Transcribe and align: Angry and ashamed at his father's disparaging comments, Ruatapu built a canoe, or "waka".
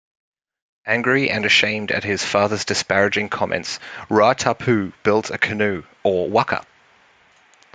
Angry 0.87 1.29
and 1.29 1.45
ashamed 1.45 1.91
at 1.91 2.03
his 2.03 2.25
father's 2.25 2.65
disparaging 2.65 3.29
comments, 3.29 3.79
Ruatapu 4.09 4.93
built 5.03 5.29
a 5.29 5.37
canoe, 5.37 5.83
or 6.01 6.27
"waka". 6.27 6.65